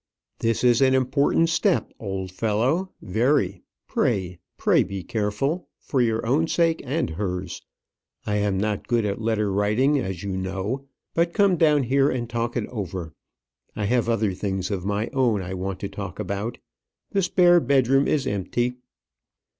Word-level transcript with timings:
"This 0.39 0.63
is 0.63 0.81
an 0.81 0.95
important 0.95 1.49
step, 1.49 1.93
old 1.99 2.31
fellow; 2.31 2.89
very: 3.03 3.61
pray 3.87 4.39
pray 4.57 4.81
be 4.81 5.03
careful; 5.03 5.67
for 5.79 6.01
your 6.01 6.25
own 6.25 6.47
sake 6.47 6.81
and 6.83 7.11
hers. 7.11 7.61
I 8.25 8.37
am 8.37 8.57
not 8.57 8.87
good 8.87 9.05
at 9.05 9.21
letter 9.21 9.51
writing, 9.53 9.99
as 9.99 10.23
you 10.23 10.35
know; 10.35 10.87
but 11.13 11.33
come 11.35 11.55
down 11.55 11.83
here 11.83 12.09
and 12.09 12.27
talk 12.27 12.57
it 12.57 12.65
over. 12.69 13.13
I 13.75 13.85
have 13.85 14.09
other 14.09 14.33
things 14.33 14.71
of 14.71 14.85
my 14.87 15.05
own 15.09 15.43
I 15.43 15.53
want 15.53 15.79
to 15.81 15.87
talk 15.87 16.17
about. 16.17 16.57
The 17.11 17.21
spare 17.21 17.59
bedroom 17.59 18.07
is 18.07 18.25
empty." 18.25 18.77